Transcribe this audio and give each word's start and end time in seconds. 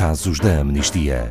Casos 0.00 0.40
da 0.40 0.60
Amnistia. 0.60 1.30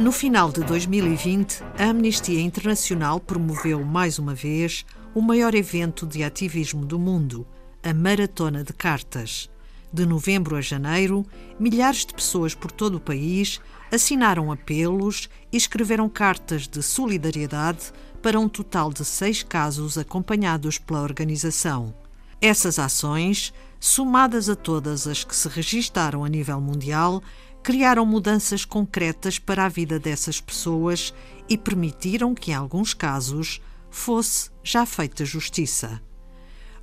No 0.00 0.10
final 0.10 0.50
de 0.50 0.62
2020, 0.64 1.62
a 1.78 1.90
Amnistia 1.90 2.40
Internacional 2.40 3.20
promoveu 3.20 3.84
mais 3.84 4.18
uma 4.18 4.34
vez 4.34 4.86
o 5.14 5.20
maior 5.20 5.54
evento 5.54 6.06
de 6.06 6.24
ativismo 6.24 6.86
do 6.86 6.98
mundo, 6.98 7.46
a 7.82 7.92
Maratona 7.92 8.64
de 8.64 8.72
Cartas. 8.72 9.52
De 9.94 10.04
novembro 10.04 10.56
a 10.56 10.60
janeiro, 10.60 11.24
milhares 11.56 12.04
de 12.04 12.12
pessoas 12.12 12.52
por 12.52 12.72
todo 12.72 12.96
o 12.96 13.00
país 13.00 13.60
assinaram 13.92 14.50
apelos 14.50 15.28
e 15.52 15.56
escreveram 15.56 16.08
cartas 16.08 16.66
de 16.66 16.82
solidariedade 16.82 17.92
para 18.20 18.40
um 18.40 18.48
total 18.48 18.92
de 18.92 19.04
seis 19.04 19.44
casos 19.44 19.96
acompanhados 19.96 20.78
pela 20.78 21.00
organização. 21.00 21.94
Essas 22.40 22.80
ações, 22.80 23.54
somadas 23.78 24.48
a 24.48 24.56
todas 24.56 25.06
as 25.06 25.22
que 25.22 25.36
se 25.36 25.48
registaram 25.48 26.24
a 26.24 26.28
nível 26.28 26.60
mundial, 26.60 27.22
criaram 27.62 28.04
mudanças 28.04 28.64
concretas 28.64 29.38
para 29.38 29.64
a 29.64 29.68
vida 29.68 30.00
dessas 30.00 30.40
pessoas 30.40 31.14
e 31.48 31.56
permitiram 31.56 32.34
que, 32.34 32.50
em 32.50 32.54
alguns 32.54 32.94
casos, 32.94 33.60
fosse 33.92 34.50
já 34.64 34.84
feita 34.84 35.24
justiça. 35.24 36.02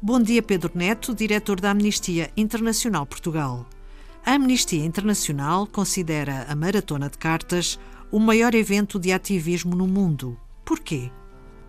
Bom 0.04 0.20
dia, 0.20 0.42
Pedro 0.42 0.72
Neto, 0.74 1.14
diretor 1.14 1.62
da 1.62 1.70
Amnistia 1.70 2.32
Internacional 2.36 3.06
Portugal. 3.06 3.68
A 4.26 4.34
Amnistia 4.34 4.84
Internacional 4.84 5.68
considera 5.68 6.48
a 6.50 6.56
Maratona 6.56 7.08
de 7.08 7.20
Cartas 7.20 7.80
o 8.12 8.18
maior 8.18 8.56
evento 8.56 8.98
de 8.98 9.12
ativismo 9.12 9.76
no 9.76 9.86
mundo. 9.86 10.36
Porquê? 10.66 11.12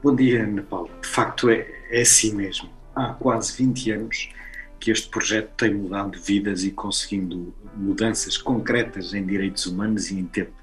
Bom 0.03 0.17
dia, 0.17 0.45
Ana 0.45 0.63
Paula. 0.63 0.89
De 1.03 1.09
facto, 1.09 1.51
é, 1.51 1.69
é 1.91 2.01
assim 2.01 2.35
mesmo. 2.35 2.71
Há 2.97 3.13
quase 3.13 3.55
20 3.55 3.91
anos 3.91 4.31
que 4.81 4.91
este 4.91 5.11
projeto 5.11 5.51
tem 5.55 5.75
mudado 5.75 6.19
vidas 6.19 6.65
e 6.65 6.71
conseguindo 6.71 7.53
mudanças 7.77 8.39
concretas 8.39 9.13
em 9.13 9.27
direitos 9.27 9.67
humanos 9.67 10.11
e 10.11 10.19
em 10.19 10.25
tempo 10.25 10.55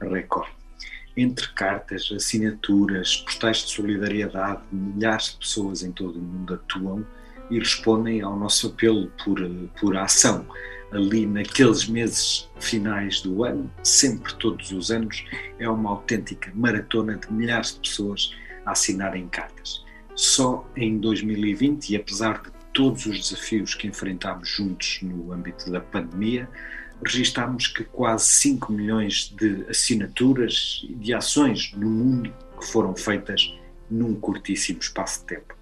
recorde. 0.00 0.59
Entre 1.16 1.48
cartas, 1.54 2.10
assinaturas, 2.14 3.16
postais 3.16 3.58
de 3.58 3.70
solidariedade, 3.70 4.62
milhares 4.70 5.30
de 5.30 5.36
pessoas 5.38 5.82
em 5.82 5.92
todo 5.92 6.18
o 6.18 6.22
mundo 6.22 6.54
atuam 6.54 7.04
e 7.50 7.58
respondem 7.58 8.20
ao 8.22 8.38
nosso 8.38 8.68
apelo 8.68 9.10
por, 9.24 9.40
por 9.78 9.96
ação. 9.96 10.46
Ali 10.92 11.26
naqueles 11.26 11.86
meses 11.86 12.48
finais 12.58 13.20
do 13.20 13.44
ano, 13.44 13.70
sempre 13.82 14.34
todos 14.34 14.72
os 14.72 14.90
anos, 14.90 15.24
é 15.58 15.68
uma 15.68 15.90
autêntica 15.90 16.50
maratona 16.54 17.16
de 17.16 17.32
milhares 17.32 17.74
de 17.74 17.88
pessoas 17.88 18.34
a 18.64 18.72
assinarem 18.72 19.28
cartas. 19.28 19.84
Só 20.14 20.68
em 20.76 20.98
2020, 20.98 21.90
e 21.90 21.96
apesar 21.96 22.42
de 22.42 22.50
todos 22.72 23.06
os 23.06 23.18
desafios 23.18 23.74
que 23.74 23.86
enfrentámos 23.86 24.48
juntos 24.48 24.98
no 25.02 25.32
âmbito 25.32 25.70
da 25.70 25.80
pandemia, 25.80 26.48
registámos 27.04 27.66
que 27.66 27.84
quase 27.84 28.26
5 28.26 28.72
milhões 28.72 29.34
de 29.36 29.64
assinaturas 29.68 30.84
e 30.88 30.94
de 30.94 31.14
ações 31.14 31.72
no 31.74 31.88
mundo 31.88 32.32
que 32.58 32.66
foram 32.66 32.94
feitas 32.94 33.54
num 33.90 34.14
curtíssimo 34.14 34.80
espaço 34.80 35.20
de 35.20 35.26
tempo. 35.26 35.56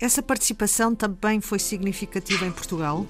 Essa 0.00 0.22
participação 0.22 0.94
também 0.94 1.40
foi 1.40 1.58
significativa 1.58 2.44
em 2.44 2.52
Portugal? 2.52 3.06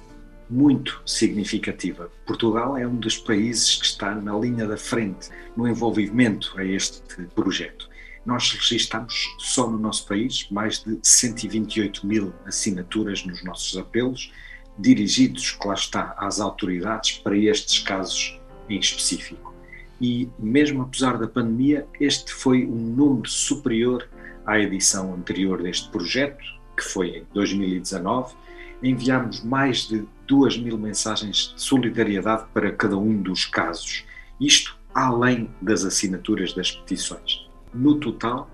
Muito 0.49 1.03
significativa. 1.07 2.11
Portugal 2.27 2.77
é 2.77 2.87
um 2.87 2.97
dos 2.97 3.17
países 3.17 3.77
que 3.77 3.87
está 3.87 4.15
na 4.15 4.37
linha 4.39 4.67
da 4.67 4.77
frente 4.77 5.31
no 5.57 5.67
envolvimento 5.67 6.55
a 6.57 6.65
este 6.65 7.03
projeto 7.35 7.89
nós 8.25 8.51
registramos 8.53 9.35
só 9.39 9.69
no 9.71 9.79
nosso 9.79 10.07
país 10.07 10.49
mais 10.51 10.83
de 10.83 10.99
128 11.03 12.07
mil 12.07 12.33
assinaturas 12.47 13.25
nos 13.25 13.45
nossos 13.45 13.77
apelos, 13.77 14.33
dirigidos, 14.79 15.53
claro 15.53 15.79
está, 15.79 16.15
às 16.19 16.41
autoridades 16.41 17.19
para 17.19 17.37
estes 17.37 17.81
casos 17.81 18.39
em 18.69 18.79
específico. 18.79 19.55
E 20.01 20.29
mesmo 20.39 20.83
apesar 20.83 21.17
da 21.19 21.29
pandemia, 21.29 21.87
este 22.01 22.33
foi 22.33 22.67
um 22.67 22.77
número 22.77 23.29
superior 23.29 24.09
à 24.45 24.59
edição 24.59 25.15
anterior 25.15 25.63
deste 25.63 25.89
projeto, 25.91 26.45
que 26.77 26.85
foi 26.85 27.09
em 27.19 27.27
2019. 27.33 28.35
Enviámos 28.83 29.43
mais 29.43 29.89
de 29.89 30.05
2 30.27 30.59
mil 30.59 30.77
mensagens 30.77 31.55
de 31.55 31.63
solidariedade 31.63 32.45
para 32.53 32.73
cada 32.73 32.99
um 32.99 33.23
dos 33.23 33.47
casos, 33.47 34.05
isto 34.41 34.77
além 34.95 35.51
das 35.61 35.85
assinaturas 35.85 36.53
das 36.53 36.71
petições 36.71 37.49
no 37.73 37.97
total, 37.97 38.49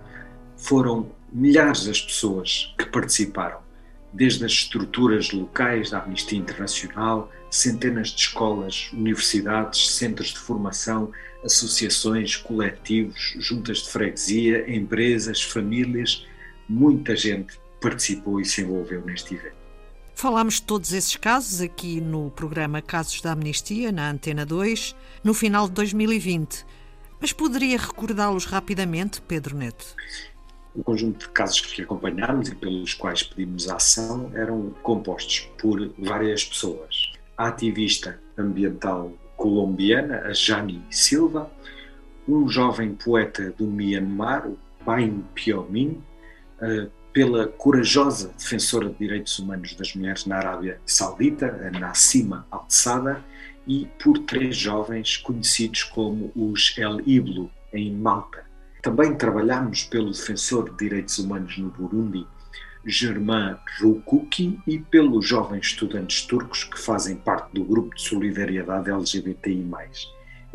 foram 0.56 1.10
milhares 1.32 1.86
as 1.88 2.00
pessoas 2.00 2.74
que 2.78 2.86
participaram, 2.86 3.58
desde 4.12 4.44
as 4.44 4.52
estruturas 4.52 5.30
locais 5.30 5.90
da 5.90 6.02
Amnistia 6.02 6.38
Internacional, 6.38 7.30
centenas 7.50 8.08
de 8.08 8.20
escolas, 8.20 8.90
universidades, 8.92 9.90
centros 9.90 10.28
de 10.28 10.38
formação, 10.38 11.12
associações, 11.44 12.36
coletivos, 12.36 13.34
juntas 13.38 13.78
de 13.78 13.90
freguesia, 13.90 14.72
empresas, 14.74 15.42
famílias, 15.42 16.26
muita 16.68 17.16
gente 17.16 17.58
participou 17.80 18.40
e 18.40 18.44
se 18.44 18.62
envolveu 18.62 19.04
neste 19.04 19.34
evento. 19.34 19.60
Falámos 20.14 20.54
de 20.56 20.62
todos 20.62 20.92
esses 20.92 21.16
casos 21.16 21.62
aqui 21.62 21.98
no 22.00 22.30
programa 22.30 22.82
Casos 22.82 23.22
da 23.22 23.32
Amnistia, 23.32 23.90
na 23.90 24.10
Antena 24.10 24.44
2, 24.44 24.94
no 25.24 25.32
final 25.32 25.66
de 25.66 25.72
2020. 25.72 26.66
Mas 27.18 27.32
poderia 27.32 27.78
recordá-los 27.78 28.44
rapidamente, 28.44 29.22
Pedro 29.22 29.56
Neto? 29.56 29.94
O 30.74 30.84
conjunto 30.84 31.26
de 31.26 31.28
casos 31.28 31.60
que 31.60 31.82
acompanhámos 31.82 32.48
e 32.48 32.54
pelos 32.54 32.94
quais 32.94 33.22
pedimos 33.22 33.68
ação 33.68 34.30
eram 34.34 34.70
compostos 34.82 35.50
por 35.60 35.92
várias 35.98 36.44
pessoas. 36.44 37.12
A 37.36 37.48
ativista 37.48 38.20
ambiental 38.38 39.12
colombiana, 39.36 40.20
a 40.26 40.32
Jani 40.32 40.82
Silva, 40.90 41.50
um 42.28 42.48
jovem 42.48 42.94
poeta 42.94 43.50
do 43.50 43.66
Myanmar, 43.66 44.46
o 44.46 44.58
Bain 44.84 45.24
Piomin, 45.34 46.02
pela 47.12 47.48
corajosa 47.48 48.32
defensora 48.38 48.88
de 48.90 48.96
direitos 48.96 49.38
humanos 49.38 49.74
das 49.74 49.94
mulheres 49.94 50.26
na 50.26 50.36
Arábia 50.36 50.80
Saudita, 50.86 51.46
a 51.66 51.78
Nassima 51.78 52.46
Al-Sada, 52.50 53.24
e 53.66 53.88
por 54.02 54.18
três 54.20 54.56
jovens 54.56 55.16
conhecidos 55.16 55.82
como 55.82 56.30
os 56.36 56.76
El 56.78 57.00
Iblo, 57.04 57.50
em 57.72 57.92
Malta. 57.92 58.49
Também 58.82 59.14
trabalhamos 59.14 59.84
pelo 59.84 60.10
defensor 60.10 60.70
de 60.70 60.76
direitos 60.76 61.18
humanos 61.18 61.58
no 61.58 61.70
Burundi, 61.70 62.26
Germain 62.86 63.56
Rukuki, 63.78 64.58
e 64.66 64.78
pelos 64.78 65.26
jovens 65.26 65.66
estudantes 65.66 66.22
turcos 66.22 66.64
que 66.64 66.80
fazem 66.80 67.16
parte 67.16 67.52
do 67.52 67.64
grupo 67.64 67.94
de 67.94 68.02
solidariedade 68.02 68.90
LGBTI+. 68.90 69.68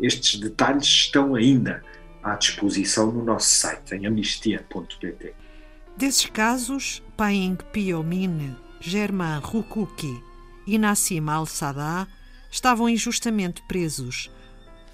Estes 0.00 0.40
detalhes 0.40 0.84
estão 0.84 1.36
ainda 1.36 1.84
à 2.22 2.34
disposição 2.34 3.12
no 3.12 3.24
nosso 3.24 3.48
site, 3.48 3.94
em 3.94 4.06
amnistia.pt. 4.06 5.34
Desses 5.96 6.26
casos, 6.26 7.02
Paing 7.16 7.56
Piomine, 7.72 8.56
Germain 8.80 9.38
Rukuki 9.38 10.20
e 10.66 10.76
Nassim 10.78 11.28
al-Saddah 11.28 12.08
estavam 12.50 12.88
injustamente 12.88 13.62
presos. 13.68 14.30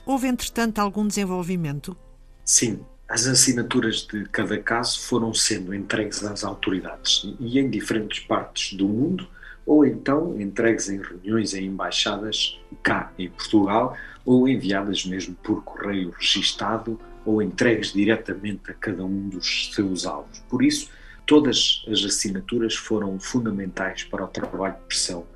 Houve, 0.05 0.29
entretanto, 0.29 0.81
algum 0.81 1.07
desenvolvimento? 1.07 1.97
Sim, 2.45 2.85
as 3.13 3.27
assinaturas 3.27 4.07
de 4.11 4.25
cada 4.33 4.57
caso 4.57 4.99
foram 5.03 5.35
sendo 5.35 5.75
entregues 5.75 6.25
às 6.25 6.43
autoridades 6.43 7.29
e 7.39 7.59
em 7.59 7.69
diferentes 7.69 8.21
partes 8.21 8.73
do 8.73 8.89
mundo, 8.89 9.29
ou 9.67 9.85
então 9.85 10.41
entregues 10.41 10.89
em 10.89 10.97
reuniões 10.99 11.53
em 11.53 11.67
embaixadas 11.67 12.59
cá 12.83 13.13
em 13.19 13.29
Portugal, 13.29 13.95
ou 14.25 14.49
enviadas 14.49 15.05
mesmo 15.05 15.35
por 15.43 15.63
correio 15.63 16.15
registado, 16.19 16.99
ou 17.23 17.43
entregues 17.43 17.93
diretamente 17.93 18.71
a 18.71 18.75
cada 18.75 19.05
um 19.05 19.29
dos 19.29 19.71
seus 19.75 20.07
alvos. 20.07 20.43
Por 20.49 20.63
isso, 20.63 20.89
todas 21.27 21.85
as 21.89 22.03
assinaturas 22.03 22.75
foram 22.75 23.21
fundamentais 23.21 24.05
para 24.05 24.25
o 24.25 24.29
trabalho 24.29 24.77
de 24.77 24.87
pressão 24.87 25.27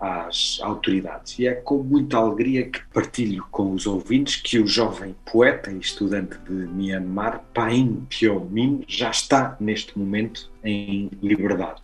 às 0.00 0.58
autoridades. 0.62 1.38
E 1.38 1.46
é 1.46 1.54
com 1.54 1.82
muita 1.82 2.18
alegria 2.18 2.68
que 2.68 2.80
partilho 2.92 3.44
com 3.50 3.72
os 3.72 3.86
ouvintes 3.86 4.36
que 4.36 4.58
o 4.58 4.66
jovem 4.66 5.14
poeta 5.24 5.70
e 5.70 5.78
estudante 5.78 6.36
de 6.38 6.52
Myanmar, 6.52 7.42
Pain 7.54 8.06
Pyo-min, 8.08 8.84
já 8.86 9.10
está 9.10 9.56
neste 9.58 9.98
momento 9.98 10.50
em 10.62 11.10
liberdade. 11.22 11.82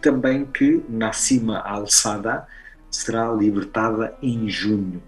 Também 0.00 0.46
que 0.46 0.82
Nassima 0.88 1.58
Al-Sada 1.58 2.46
será 2.90 3.30
libertada 3.32 4.16
em 4.22 4.48
junho. 4.48 5.02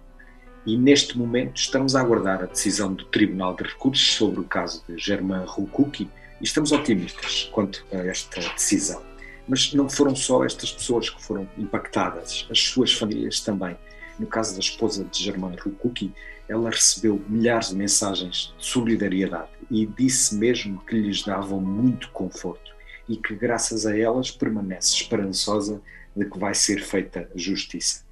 E 0.65 0.77
neste 0.77 1.19
momento 1.19 1.57
estamos 1.57 1.97
a 1.97 2.01
aguardar 2.01 2.43
a 2.43 2.47
decisão 2.47 2.95
do 2.95 3.05
Tribunal 3.07 3.57
de 3.57 3.65
Recursos 3.65 4.15
sobre 4.15 4.41
o 4.41 4.45
caso 4.45 4.85
de 4.89 4.97
Germain 4.97 5.45
Rukuki 5.45 6.09
e 6.41 6.45
estamos 6.45 6.71
otimistas 6.71 7.49
quanto 7.53 7.85
a 7.93 7.97
esta 7.97 8.41
decisão. 8.53 9.12
Mas 9.49 9.73
não 9.75 9.89
foram 9.89 10.15
só 10.15 10.45
estas 10.45 10.73
pessoas 10.73 11.11
que 11.11 11.23
foram 11.23 11.49
impactadas, 11.59 12.47
as 12.51 12.61
suas 12.61 12.93
famílias 12.93 13.41
também. 13.41 13.77
No 14.19 14.27
caso 14.27 14.55
da 14.55 14.61
esposa 14.61 15.05
de 15.05 15.23
Germain 15.23 15.57
Rukuki, 15.57 16.13
ela 16.49 16.71
recebeu 16.71 17.21
milhares 17.29 17.71
de 17.71 17.77
mensagens 17.77 18.55
de 18.57 18.65
solidariedade 18.65 19.51
e 19.71 19.87
disse 19.87 20.35
mesmo 20.35 20.81
que 20.85 20.95
lhes 20.95 21.23
davam 21.23 21.61
muito 21.61 22.11
conforto 22.11 22.73
e 23.09 23.17
que, 23.17 23.35
graças 23.35 23.87
a 23.87 23.97
elas, 23.97 24.31
permanece 24.31 24.95
esperançosa 24.95 25.81
de 26.15 26.25
que 26.27 26.39
vai 26.39 26.55
ser 26.55 26.83
feita 26.83 27.29
justiça. 27.35 28.05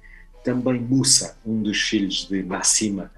Também 0.43 0.79
Musa, 0.79 1.37
um 1.45 1.61
dos 1.61 1.79
filhos 1.81 2.27
de 2.27 2.41
Nassima, 2.41 3.11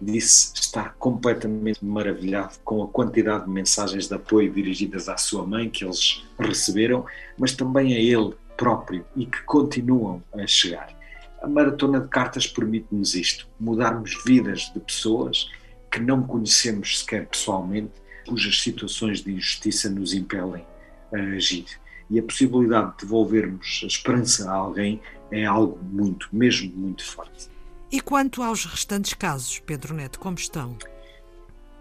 disse 0.00 0.52
estar 0.54 0.94
completamente 0.94 1.84
maravilhado 1.84 2.58
com 2.64 2.82
a 2.82 2.88
quantidade 2.88 3.44
de 3.44 3.50
mensagens 3.50 4.08
de 4.08 4.14
apoio 4.14 4.52
dirigidas 4.52 5.08
à 5.08 5.16
sua 5.16 5.44
mãe 5.46 5.68
que 5.68 5.84
eles 5.84 6.24
receberam, 6.38 7.04
mas 7.36 7.52
também 7.52 7.94
a 7.94 7.98
ele 7.98 8.34
próprio 8.56 9.04
e 9.16 9.26
que 9.26 9.42
continuam 9.42 10.22
a 10.32 10.46
chegar. 10.46 10.96
A 11.40 11.46
maratona 11.46 12.00
de 12.00 12.08
cartas 12.08 12.46
permite-nos 12.46 13.14
isto: 13.14 13.48
mudarmos 13.58 14.22
vidas 14.24 14.72
de 14.72 14.80
pessoas 14.80 15.48
que 15.90 16.00
não 16.00 16.22
conhecemos 16.22 17.00
sequer 17.00 17.26
pessoalmente, 17.26 17.92
cujas 18.26 18.60
situações 18.60 19.22
de 19.22 19.32
injustiça 19.32 19.88
nos 19.88 20.12
impelem 20.12 20.64
a 21.12 21.18
agir. 21.36 21.66
E 22.10 22.18
a 22.18 22.22
possibilidade 22.22 22.92
de 22.92 22.96
devolvermos 23.04 23.80
a 23.82 23.86
esperança 23.86 24.50
a 24.50 24.54
alguém 24.54 25.00
é 25.30 25.44
algo 25.44 25.78
muito, 25.82 26.28
mesmo 26.32 26.74
muito 26.74 27.04
forte. 27.04 27.48
E 27.90 28.02
quanto 28.02 28.42
aos 28.42 28.66
restantes 28.66 29.14
casos, 29.14 29.60
Pedro 29.60 29.94
Neto, 29.94 30.18
como 30.18 30.36
estão? 30.36 30.76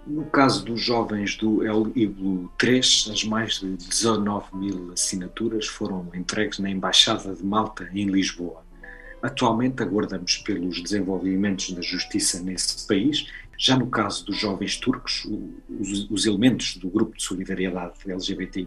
No 0.05 0.23
caso 0.27 0.63
dos 0.63 0.79
jovens 0.79 1.35
do 1.35 1.61
El 1.65 1.91
Iblo 1.93 2.49
3, 2.57 3.09
as 3.11 3.25
mais 3.25 3.59
de 3.59 3.75
19 3.75 4.55
mil 4.55 4.93
assinaturas 4.93 5.67
foram 5.67 6.09
entregues 6.15 6.59
na 6.59 6.69
Embaixada 6.69 7.35
de 7.35 7.43
Malta, 7.43 7.89
em 7.93 8.05
Lisboa. 8.05 8.63
Atualmente 9.21 9.83
aguardamos 9.83 10.37
pelos 10.37 10.81
desenvolvimentos 10.81 11.71
da 11.71 11.81
justiça 11.81 12.39
nesse 12.39 12.87
país. 12.87 13.27
Já 13.57 13.77
no 13.77 13.87
caso 13.87 14.25
dos 14.25 14.37
jovens 14.37 14.77
turcos, 14.77 15.27
os, 15.69 16.09
os 16.09 16.25
elementos 16.25 16.77
do 16.77 16.89
grupo 16.89 17.17
de 17.17 17.23
solidariedade 17.23 17.95
LGBTI, 18.09 18.65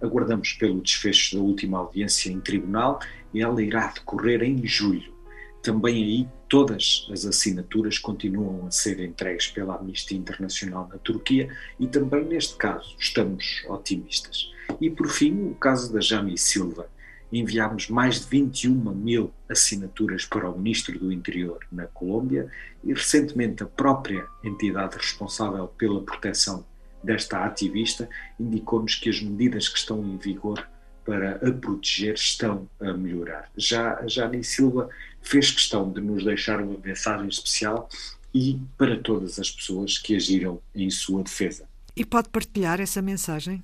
aguardamos 0.00 0.54
pelo 0.54 0.80
desfecho 0.80 1.36
da 1.36 1.42
última 1.42 1.80
audiência 1.80 2.30
em 2.30 2.40
tribunal 2.40 2.98
e 3.34 3.42
ela 3.42 3.62
irá 3.62 3.88
decorrer 3.88 4.42
em 4.42 4.66
julho. 4.66 5.12
Também 5.62 6.02
aí 6.02 6.28
todas 6.48 7.08
as 7.10 7.24
assinaturas 7.24 7.96
continuam 7.98 8.66
a 8.66 8.70
ser 8.70 8.98
entregues 9.00 9.46
pela 9.46 9.76
Amnistia 9.76 10.18
Internacional 10.18 10.88
na 10.92 10.98
Turquia 10.98 11.48
e 11.78 11.86
também 11.86 12.24
neste 12.24 12.56
caso 12.56 12.96
estamos 12.98 13.64
otimistas. 13.68 14.50
E 14.80 14.90
por 14.90 15.08
fim, 15.08 15.50
o 15.50 15.54
caso 15.54 15.92
da 15.92 16.00
Jami 16.00 16.36
Silva. 16.36 16.88
Enviámos 17.32 17.88
mais 17.88 18.20
de 18.20 18.26
21 18.26 18.74
mil 18.92 19.32
assinaturas 19.48 20.26
para 20.26 20.50
o 20.50 20.58
Ministro 20.58 20.98
do 20.98 21.10
Interior 21.10 21.60
na 21.72 21.86
Colômbia 21.86 22.50
e 22.84 22.92
recentemente 22.92 23.62
a 23.62 23.66
própria 23.66 24.26
entidade 24.44 24.98
responsável 24.98 25.66
pela 25.68 26.02
proteção 26.02 26.66
desta 27.02 27.44
ativista 27.44 28.08
indicou-nos 28.38 28.94
que 28.96 29.08
as 29.08 29.20
medidas 29.20 29.68
que 29.68 29.78
estão 29.78 30.04
em 30.04 30.16
vigor 30.16 30.68
para 31.04 31.36
a 31.36 31.52
proteger 31.52 32.14
estão 32.14 32.68
a 32.80 32.92
melhorar. 32.92 33.50
Já 33.56 33.98
a 33.98 34.06
Jani 34.06 34.42
Silva 34.44 34.88
fez 35.20 35.50
questão 35.50 35.90
de 35.90 36.00
nos 36.00 36.24
deixar 36.24 36.60
uma 36.60 36.78
mensagem 36.82 37.28
especial 37.28 37.88
e 38.34 38.58
para 38.78 38.98
todas 38.98 39.38
as 39.38 39.50
pessoas 39.50 39.98
que 39.98 40.16
agiram 40.16 40.60
em 40.74 40.90
sua 40.90 41.22
defesa. 41.22 41.68
E 41.94 42.04
pode 42.04 42.28
partilhar 42.30 42.80
essa 42.80 43.02
mensagem? 43.02 43.62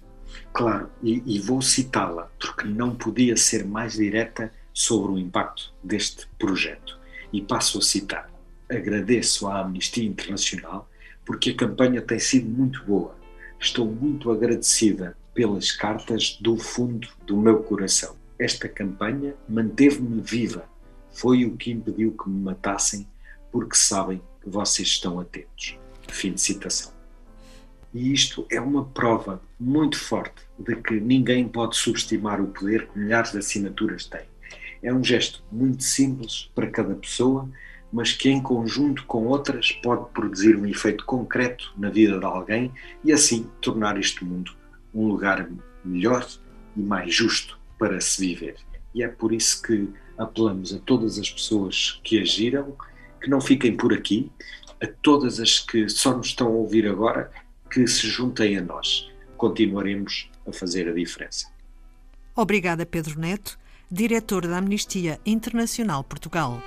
Claro, 0.52 0.90
e, 1.02 1.22
e 1.24 1.38
vou 1.38 1.62
citá-la, 1.62 2.30
porque 2.38 2.66
não 2.66 2.94
podia 2.94 3.36
ser 3.36 3.64
mais 3.64 3.94
direta 3.94 4.52
sobre 4.74 5.12
o 5.12 5.18
impacto 5.18 5.72
deste 5.82 6.28
projeto. 6.38 6.98
E 7.32 7.40
passo 7.40 7.78
a 7.78 7.82
citar: 7.82 8.30
Agradeço 8.68 9.48
à 9.48 9.60
Amnistia 9.60 10.04
Internacional 10.04 10.88
porque 11.24 11.50
a 11.50 11.54
campanha 11.54 12.00
tem 12.00 12.18
sido 12.18 12.48
muito 12.48 12.82
boa. 12.84 13.14
Estou 13.60 13.84
muito 13.84 14.30
agradecida 14.30 15.14
pelas 15.38 15.70
cartas 15.70 16.36
do 16.40 16.56
fundo 16.56 17.06
do 17.24 17.36
meu 17.36 17.62
coração. 17.62 18.16
Esta 18.40 18.68
campanha 18.68 19.36
manteve-me 19.48 20.20
viva. 20.20 20.68
Foi 21.12 21.44
o 21.44 21.56
que 21.56 21.70
impediu 21.70 22.10
que 22.10 22.28
me 22.28 22.40
matassem, 22.40 23.06
porque 23.52 23.76
sabem 23.76 24.20
que 24.42 24.50
vocês 24.50 24.88
estão 24.88 25.20
atentos. 25.20 25.78
Fim 26.08 26.32
de 26.32 26.40
citação. 26.40 26.92
E 27.94 28.12
isto 28.12 28.48
é 28.50 28.60
uma 28.60 28.84
prova 28.86 29.40
muito 29.60 29.96
forte 29.96 30.42
de 30.58 30.74
que 30.74 30.98
ninguém 30.98 31.46
pode 31.46 31.76
subestimar 31.76 32.40
o 32.40 32.48
poder 32.48 32.88
que 32.88 32.98
milhares 32.98 33.30
de 33.30 33.38
assinaturas 33.38 34.06
têm. 34.06 34.26
É 34.82 34.92
um 34.92 35.04
gesto 35.04 35.44
muito 35.52 35.84
simples 35.84 36.50
para 36.52 36.68
cada 36.68 36.96
pessoa, 36.96 37.48
mas 37.92 38.12
que 38.12 38.28
em 38.28 38.42
conjunto 38.42 39.06
com 39.06 39.24
outras 39.26 39.70
pode 39.70 40.10
produzir 40.10 40.56
um 40.56 40.66
efeito 40.66 41.04
concreto 41.04 41.72
na 41.78 41.90
vida 41.90 42.18
de 42.18 42.24
alguém 42.24 42.72
e 43.04 43.12
assim 43.12 43.48
tornar 43.60 43.96
este 44.00 44.24
mundo 44.24 44.58
um 44.94 45.06
lugar 45.06 45.48
melhor 45.84 46.26
e 46.76 46.80
mais 46.80 47.14
justo 47.14 47.58
para 47.78 48.00
se 48.00 48.20
viver. 48.20 48.56
E 48.94 49.02
é 49.02 49.08
por 49.08 49.32
isso 49.32 49.62
que 49.62 49.88
apelamos 50.16 50.74
a 50.74 50.78
todas 50.78 51.18
as 51.18 51.30
pessoas 51.30 52.00
que 52.02 52.20
agiram 52.20 52.76
que 53.20 53.28
não 53.28 53.40
fiquem 53.40 53.76
por 53.76 53.92
aqui, 53.92 54.30
a 54.80 54.86
todas 55.02 55.40
as 55.40 55.58
que 55.58 55.88
só 55.88 56.16
nos 56.16 56.28
estão 56.28 56.46
a 56.48 56.50
ouvir 56.50 56.86
agora, 56.86 57.30
que 57.70 57.86
se 57.86 58.06
juntem 58.08 58.56
a 58.56 58.62
nós. 58.62 59.08
Continuaremos 59.36 60.30
a 60.46 60.52
fazer 60.52 60.88
a 60.88 60.92
diferença. 60.92 61.48
Obrigada, 62.34 62.86
Pedro 62.86 63.18
Neto, 63.18 63.58
diretor 63.90 64.46
da 64.46 64.58
Amnistia 64.58 65.20
Internacional 65.26 66.04
Portugal. 66.04 66.62